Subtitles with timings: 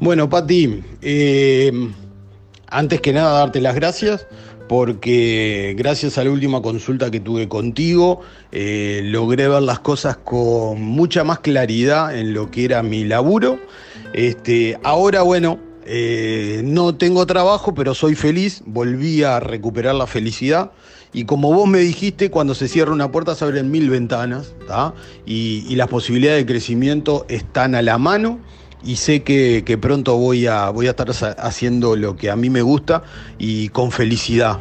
[0.00, 1.72] Bueno, Pati, eh,
[2.68, 4.28] antes que nada darte las gracias
[4.68, 8.20] porque gracias a la última consulta que tuve contigo
[8.52, 13.58] eh, logré ver las cosas con mucha más claridad en lo que era mi laburo.
[14.12, 20.70] Este, ahora, bueno, eh, no tengo trabajo, pero soy feliz, volví a recuperar la felicidad.
[21.12, 24.54] Y como vos me dijiste, cuando se cierra una puerta se abren mil ventanas,
[25.26, 28.38] y, y las posibilidades de crecimiento están a la mano
[28.84, 32.50] y sé que, que, pronto voy a, voy a estar haciendo lo que a mí
[32.50, 33.02] me gusta
[33.38, 34.60] y con felicidad.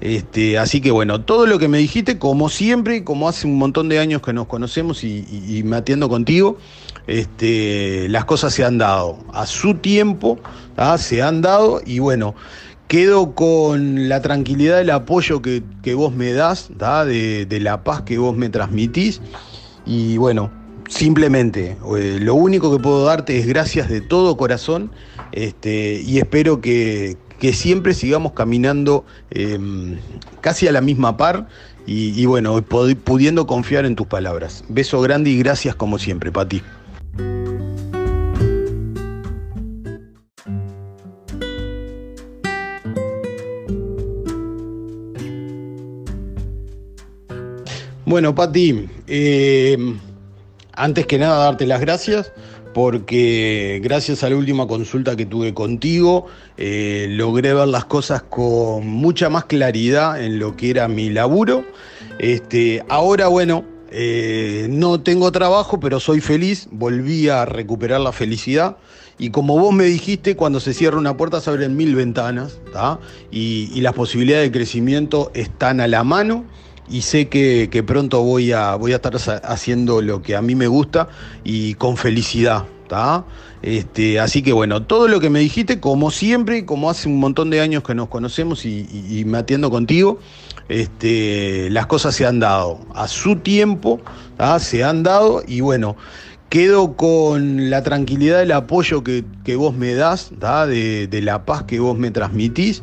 [0.00, 3.88] Este, así que bueno, todo lo que me dijiste, como siempre, como hace un montón
[3.88, 6.58] de años que nos conocemos y, me atiendo contigo,
[7.06, 9.18] este, las cosas se han dado.
[9.32, 10.38] A su tiempo,
[10.98, 12.34] se han dado y bueno,
[12.88, 16.70] quedo con la tranquilidad, el apoyo que, que vos me das,
[17.06, 19.20] de, de la paz que vos me transmitís
[19.86, 20.50] y bueno,
[20.92, 24.90] simplemente, eh, lo único que puedo darte es gracias de todo corazón
[25.32, 29.58] este, y espero que, que, siempre sigamos caminando eh,
[30.40, 31.48] casi a la misma par
[31.86, 34.64] y, bueno, pudiendo confiar en tus palabras.
[34.68, 36.62] Beso grande y gracias como siempre, Pati.
[48.04, 49.96] Bueno, Pati, eh,
[50.74, 52.32] antes que nada darte las gracias
[52.72, 58.86] porque gracias a la última consulta que tuve contigo eh, logré ver las cosas con
[58.86, 61.64] mucha más claridad en lo que era mi laburo.
[62.18, 68.76] Este, ahora, bueno, eh, no tengo trabajo, pero soy feliz, volví a recuperar la felicidad.
[69.18, 72.58] Y como vos me dijiste, cuando se cierra una puerta se abren mil ventanas,
[73.30, 76.44] y, y las posibilidades de crecimiento están a la mano
[76.88, 79.14] y sé que, que, pronto voy a, voy a estar
[79.44, 81.08] haciendo lo que a mí me gusta
[81.44, 82.64] y con felicidad.
[83.62, 87.48] Este, así que bueno, todo lo que me dijiste, como siempre, como hace un montón
[87.50, 90.18] de años que nos conocemos y, me atiendo contigo,
[90.68, 92.80] este, las cosas se han dado.
[92.94, 94.00] A su tiempo,
[94.58, 95.96] se han dado y bueno,
[96.50, 101.80] quedo con la tranquilidad, el apoyo que, que vos me das, de la paz que
[101.80, 102.82] vos me transmitís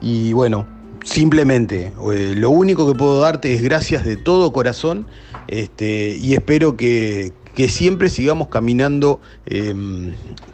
[0.00, 0.66] y bueno,
[1.06, 5.06] simplemente, eh, lo único que puedo darte es gracias de todo corazón
[5.48, 9.74] este, y espero que, que, siempre sigamos caminando eh,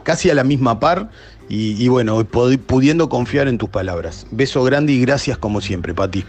[0.03, 1.09] casi a la misma par
[1.49, 4.27] y, y bueno, pudiendo confiar en tus palabras.
[4.31, 6.23] Beso grande y gracias como siempre, Pati.